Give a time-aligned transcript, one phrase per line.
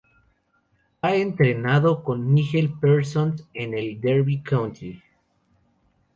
[1.03, 4.99] Ha entrenado con Nigel Pearson en el Derby County.